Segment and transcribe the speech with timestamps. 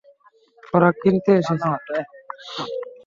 [0.73, 1.69] ওরা কিনতে এসেছে।